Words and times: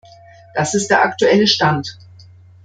Das 0.55 0.73
ist 0.73 0.89
der 0.89 1.03
aktuelle 1.05 1.45
Stand. 1.45 1.99